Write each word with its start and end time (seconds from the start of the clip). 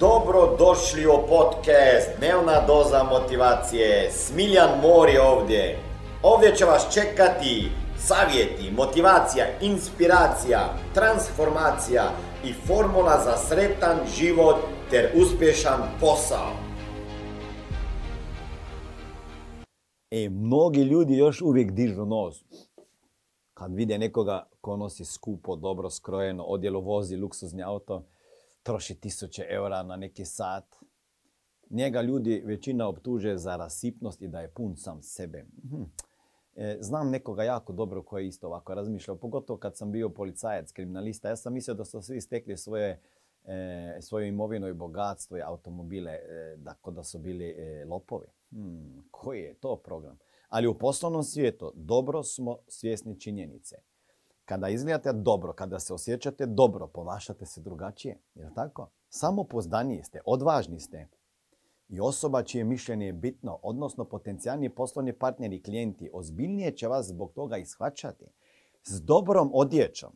Dobro 0.00 0.56
došli 0.58 1.06
u 1.06 1.28
podcast 1.28 2.18
Dnevna 2.18 2.66
doza 2.66 3.02
motivacije. 3.02 4.10
Smiljan 4.10 4.70
Mor 4.82 5.08
je 5.08 5.22
ovdje. 5.22 5.78
Ovdje 6.22 6.56
će 6.56 6.64
vas 6.64 6.94
čekati 6.94 7.68
savjeti, 7.98 8.70
motivacija, 8.76 9.44
inspiracija, 9.60 10.60
transformacija 10.94 12.02
i 12.44 12.52
formula 12.52 13.20
za 13.24 13.36
sretan 13.36 13.98
život 14.18 14.56
ter 14.90 15.10
uspješan 15.16 15.80
posao. 16.00 16.50
E, 20.10 20.28
mnogi 20.28 20.80
ljudi 20.80 21.16
još 21.16 21.42
uvijek 21.42 21.70
dižu 21.70 22.04
nos. 22.04 22.44
Kad 23.54 23.74
vide 23.74 23.98
nekoga 23.98 24.48
ko 24.60 24.76
nosi 24.76 25.04
skupo, 25.04 25.56
dobro 25.56 25.90
skrojeno 25.90 26.44
odjelo, 26.44 26.80
vozi 26.80 27.16
luksuzni 27.16 27.62
auto, 27.62 28.04
troši 28.62 28.94
tisuće 28.94 29.46
eura 29.50 29.82
na 29.82 29.96
neki 29.96 30.24
sat. 30.24 30.76
Njega 31.70 32.02
ljudi 32.02 32.42
većina 32.46 32.88
optuže 32.88 33.36
za 33.36 33.56
rasipnost 33.56 34.22
i 34.22 34.28
da 34.28 34.40
je 34.40 34.50
pun 34.50 34.76
sam 34.76 35.02
sebe. 35.02 35.44
E, 36.56 36.78
znam 36.80 37.10
nekoga 37.10 37.42
jako 37.42 37.72
dobro 37.72 38.02
koji 38.02 38.24
je 38.24 38.28
isto 38.28 38.46
ovako 38.46 38.74
razmišljao, 38.74 39.16
pogotovo 39.16 39.58
kad 39.58 39.76
sam 39.76 39.92
bio 39.92 40.08
policajac, 40.08 40.72
kriminalista. 40.72 41.28
Ja 41.28 41.36
sam 41.36 41.52
mislio 41.52 41.74
da 41.74 41.84
su 41.84 42.02
svi 42.02 42.20
stekli 42.20 42.56
svoje, 42.56 43.00
e, 43.44 43.98
svoju 44.00 44.26
imovinu 44.26 44.68
i 44.68 44.72
bogatstvo 44.72 45.36
i 45.36 45.42
automobile, 45.42 46.12
e, 46.12 46.56
da, 46.56 46.76
da 46.90 47.04
su 47.04 47.18
bili 47.18 47.54
lopovi. 47.88 48.26
Hmm, 48.50 49.08
koji 49.10 49.40
je 49.40 49.54
to 49.54 49.76
program? 49.76 50.18
Ali 50.48 50.66
u 50.66 50.78
poslovnom 50.78 51.22
svijetu 51.22 51.72
dobro 51.74 52.22
smo 52.22 52.58
svjesni 52.68 53.20
činjenice. 53.20 53.76
Kada 54.50 54.68
izgledate 54.68 55.12
dobro, 55.12 55.52
kada 55.52 55.78
se 55.78 55.94
osjećate 55.94 56.46
dobro, 56.46 56.86
ponašate 56.86 57.46
se 57.46 57.60
drugačije. 57.60 58.18
Je 58.34 58.50
tako? 58.54 58.90
Samopozdaniji 59.08 60.02
ste, 60.02 60.20
odvažni 60.24 60.80
ste. 60.80 61.08
I 61.88 62.00
osoba 62.00 62.42
čije 62.42 62.64
mišljenje 62.64 63.06
je 63.06 63.12
bitno, 63.12 63.58
odnosno 63.62 64.04
potencijalni 64.04 64.74
poslovni 64.74 65.12
partneri 65.12 65.56
i 65.56 65.62
klijenti, 65.62 66.10
ozbiljnije 66.12 66.76
će 66.76 66.88
vas 66.88 67.06
zbog 67.06 67.32
toga 67.32 67.56
ishvaćati. 67.56 68.24
S 68.82 69.02
dobrom 69.02 69.50
odjećom 69.54 70.12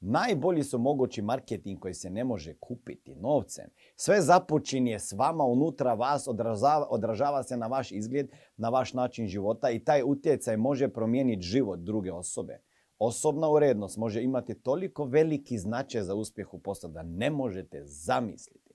Najbolji 0.00 0.64
su 0.64 0.78
mogući 0.78 1.22
marketing 1.22 1.78
koji 1.78 1.94
se 1.94 2.10
ne 2.10 2.24
može 2.24 2.54
kupiti 2.54 3.14
novcem. 3.14 3.64
Sve 3.96 4.20
započinje 4.20 4.98
s 4.98 5.12
vama 5.12 5.44
unutra 5.44 5.94
vas, 5.94 6.28
odražava, 6.28 6.86
odražava 6.90 7.42
se 7.42 7.56
na 7.56 7.66
vaš 7.66 7.92
izgled, 7.92 8.30
na 8.56 8.68
vaš 8.68 8.92
način 8.94 9.26
života 9.26 9.70
i 9.70 9.84
taj 9.84 10.02
utjecaj 10.02 10.56
može 10.56 10.88
promijeniti 10.88 11.42
život 11.42 11.78
druge 11.78 12.12
osobe. 12.12 12.60
Osobna 12.98 13.50
urednost 13.50 13.96
može 13.96 14.22
imati 14.22 14.54
toliko 14.54 15.04
veliki 15.04 15.58
značaj 15.58 16.02
za 16.02 16.14
uspjeh 16.14 16.54
u 16.54 16.58
poslu 16.58 16.90
da 16.90 17.02
ne 17.02 17.30
možete 17.30 17.82
zamisliti. 17.84 18.74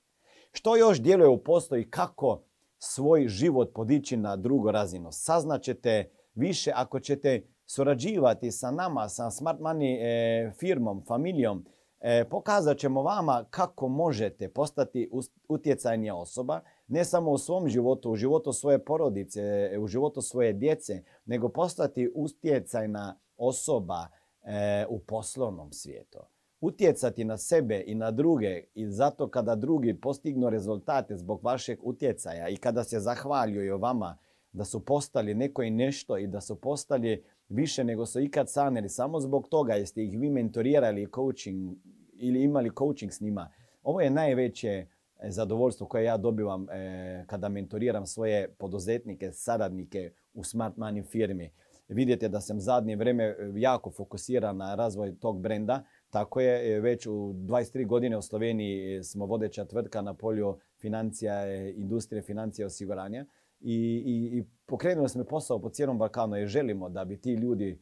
Što 0.52 0.75
još 0.75 1.02
djeluje 1.02 1.30
u 1.30 1.44
poslu 1.44 1.78
i 1.78 1.90
kako 1.90 2.44
svoj 2.78 3.28
život 3.28 3.74
podići 3.74 4.18
na 4.18 4.35
drugu 4.35 4.72
razinu? 4.72 5.09
Saznaćete 5.12 6.09
više 6.35 6.72
ako 6.75 7.00
ćete 7.00 7.54
surađivati 7.66 8.52
sa 8.52 8.72
nama, 8.72 9.09
sa 9.09 9.31
Smart 9.31 9.59
Money 9.59 9.98
e, 10.02 10.52
firmom, 10.59 11.03
familijom. 11.08 11.66
E, 12.00 12.26
pokazat 12.30 12.78
ćemo 12.78 13.03
vama 13.03 13.46
kako 13.50 13.88
možete 13.88 14.50
postati 14.50 15.09
utjecajnija 15.48 16.16
osoba, 16.16 16.62
ne 16.88 17.06
samo 17.06 17.31
u 17.31 17.38
svom 17.38 17.68
životu, 17.68 18.12
u 18.12 18.16
životu 18.16 18.53
svoje 18.53 18.86
porodice, 18.86 19.42
e, 19.42 19.80
u 19.80 19.88
životu 19.88 20.22
svoje 20.22 20.53
djece, 20.53 21.03
nego 21.26 21.50
postati 21.50 22.12
utjecajna 22.16 23.20
osoba 23.38 24.08
e, 24.44 24.86
u 24.90 25.00
poslovnom 25.00 25.72
svijetu. 25.72 26.20
Utjecati 26.62 27.24
na 27.24 27.38
sebe 27.38 27.84
i 27.88 27.96
na 27.96 28.12
druge 28.12 28.64
i 28.74 28.88
zato 28.90 29.30
kada 29.30 29.56
drugi 29.56 30.02
postignu 30.02 30.50
rezultate 30.50 31.18
zbog 31.18 31.44
vašeg 31.44 31.80
utjecaja 31.84 32.50
i 32.50 32.58
kada 32.58 32.84
se 32.84 33.00
zahvaljuju 33.00 33.78
vama 33.78 34.18
da 34.55 34.66
su 34.66 34.85
postali 34.85 35.33
neko 35.33 35.63
i 35.63 35.69
nešto 35.69 36.17
i 36.17 36.27
da 36.27 36.41
su 36.41 36.55
postali 36.55 37.23
više 37.49 37.83
nego 37.83 38.05
su 38.05 38.19
ikad 38.19 38.49
sanjali 38.49 38.89
samo 38.89 39.19
zbog 39.19 39.47
toga 39.47 39.73
jeste 39.73 40.03
ih 40.03 40.19
vi 40.19 40.29
mentorirali 40.29 41.07
coaching 41.16 41.75
ili 42.13 42.43
imali 42.43 42.71
coaching 42.77 43.11
s 43.11 43.21
njima. 43.21 43.49
Ovo 43.83 44.01
je 44.01 44.09
najveće 44.09 44.69
e, 44.69 44.88
zadovoljstvo 45.31 45.88
koje 45.88 46.03
ja 46.03 46.17
dobivam 46.17 46.69
e, 46.69 47.23
kada 47.27 47.49
mentoriram 47.49 48.05
svoje 48.05 48.49
poduzetnike, 48.57 49.31
saradnike 49.31 50.11
u 50.33 50.43
Smart 50.43 50.75
Money 50.75 51.03
firmi 51.03 51.51
vidite 51.87 52.29
da 52.29 52.41
sam 52.41 52.59
zadnje 52.59 52.95
vrijeme 52.95 53.23
e, 53.23 53.35
jako 53.55 53.91
fokusiran 53.91 54.57
na 54.57 54.75
razvoj 54.75 55.19
tog 55.19 55.41
brenda. 55.41 55.83
Tako 56.09 56.41
je, 56.41 56.79
već 56.79 57.07
u 57.07 57.11
23 57.11 57.87
godine 57.87 58.17
u 58.17 58.22
Sloveniji 58.22 59.03
smo 59.03 59.25
vodeća 59.25 59.66
tvrtka 59.66 60.01
na 60.01 60.13
polju 60.13 60.57
financija, 60.77 61.55
industrije, 61.75 62.22
financija 62.22 62.67
osiguranja. 62.67 63.25
I, 63.68 64.03
i, 64.06 64.38
i 64.38 64.44
pokrenuli 64.66 65.09
smo 65.09 65.24
posao 65.24 65.59
po 65.59 65.70
cijelom 65.70 65.98
Balkanu 65.98 66.36
jer 66.36 66.48
želimo 66.48 66.90
da 66.90 67.06
bi 67.06 67.22
ti 67.22 67.34
ljudi 67.34 67.80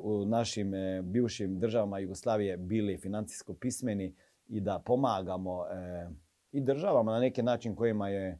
u 0.00 0.24
našim 0.24 0.72
bivšim 1.02 1.58
državama 1.58 1.98
Jugoslavije 1.98 2.56
bili 2.56 2.98
financijsko 2.98 3.54
pismeni 3.54 4.14
i 4.48 4.60
da 4.60 4.82
pomagamo 4.86 5.64
i 6.52 6.60
državama 6.60 7.12
na 7.12 7.20
neki 7.20 7.42
način 7.42 7.74
kojima 7.74 8.08
je 8.08 8.38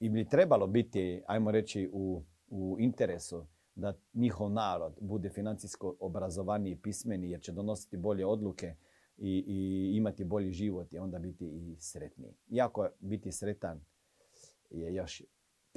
i 0.00 0.08
bi 0.08 0.28
trebalo 0.28 0.66
biti, 0.66 1.22
ajmo 1.26 1.50
reći, 1.50 1.90
u, 1.92 2.22
u 2.48 2.76
interesu 2.78 3.46
da 3.74 3.94
njihov 4.14 4.50
narod 4.50 4.98
bude 5.00 5.30
financijsko 5.30 5.96
obrazovaniji 6.00 6.72
i 6.72 6.80
pismeni 6.82 7.30
jer 7.30 7.40
će 7.40 7.52
donositi 7.52 7.96
bolje 7.96 8.26
odluke 8.26 8.74
i, 9.16 9.44
i 9.46 9.90
imati 9.96 10.24
bolji 10.24 10.52
život 10.52 10.92
i 10.92 10.98
onda 10.98 11.18
biti 11.18 11.46
i 11.46 11.76
sretniji. 11.78 12.34
Iako 12.48 12.88
biti 13.00 13.32
sretan 13.32 13.80
je 14.70 14.94
još 14.94 15.22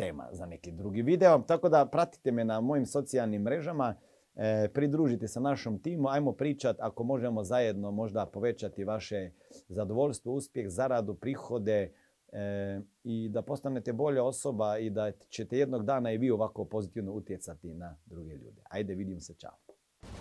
tema 0.02 0.28
za 0.32 0.46
neki 0.46 0.72
drugi 0.72 1.02
video. 1.02 1.40
Tako 1.48 1.70
da 1.70 1.86
pratite 1.86 2.32
me 2.32 2.46
na 2.46 2.62
mojim 2.62 2.86
socijalnim 2.86 3.42
mrežama, 3.42 3.96
e, 4.36 4.68
pridružite 4.74 5.28
se 5.28 5.40
našom 5.40 5.80
timu, 5.80 6.10
ajmo 6.10 6.32
pričat 6.32 6.78
ako 6.80 7.04
možemo 7.04 7.44
zajedno 7.44 7.92
možda 7.92 8.26
povećati 8.26 8.84
vaše 8.84 9.32
zadovoljstvo, 9.70 10.34
uspjeh, 10.34 10.70
zaradu, 10.70 11.14
prihode, 11.14 11.92
E, 12.34 12.80
i 13.04 13.30
da 13.30 13.42
postanete 13.42 13.94
bolja 13.94 14.24
osoba 14.24 14.78
i 14.78 14.90
da 14.90 15.12
ćete 15.30 15.58
jednog 15.58 15.86
dana 15.86 16.12
i 16.12 16.18
vi 16.18 16.32
ovako 16.32 16.66
pozitivno 16.66 17.12
utjecati 17.12 17.74
na 17.74 17.96
druge 18.06 18.34
ljude. 18.34 18.62
Ajde, 18.70 18.96
vidim 18.96 19.20
se, 19.20 19.34
čao. 19.34 19.58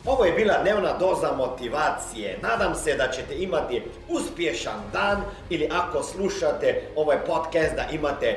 Ovo 0.06 0.25
je 0.25 0.32
bila 0.32 0.62
dnevna 0.62 0.99
doza 0.99 1.32
motivacije. 1.37 2.38
Nadam 2.43 2.75
se 2.75 2.97
da 2.97 3.09
ćete 3.12 3.43
imati 3.43 3.82
uspješan 4.09 4.81
dan 4.93 5.23
ili 5.50 5.69
ako 5.73 6.03
slušate 6.03 6.82
ovaj 6.97 7.19
podcast 7.27 7.77
da 7.77 7.87
imate 7.93 8.37